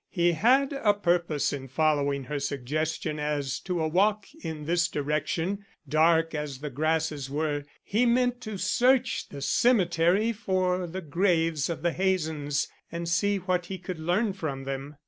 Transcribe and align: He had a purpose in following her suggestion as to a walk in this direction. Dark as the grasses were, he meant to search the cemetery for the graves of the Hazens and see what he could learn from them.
He 0.09 0.31
had 0.31 0.73
a 0.73 0.95
purpose 0.95 1.53
in 1.53 1.67
following 1.67 2.23
her 2.23 2.39
suggestion 2.39 3.19
as 3.19 3.59
to 3.59 3.79
a 3.83 3.87
walk 3.87 4.25
in 4.43 4.65
this 4.65 4.87
direction. 4.87 5.63
Dark 5.87 6.33
as 6.33 6.57
the 6.57 6.71
grasses 6.71 7.29
were, 7.29 7.65
he 7.83 8.07
meant 8.07 8.41
to 8.41 8.57
search 8.57 9.29
the 9.29 9.41
cemetery 9.43 10.33
for 10.33 10.87
the 10.87 11.01
graves 11.01 11.69
of 11.69 11.83
the 11.83 11.91
Hazens 11.93 12.67
and 12.91 13.07
see 13.07 13.37
what 13.37 13.67
he 13.67 13.77
could 13.77 13.99
learn 13.99 14.33
from 14.33 14.63
them. 14.63 14.95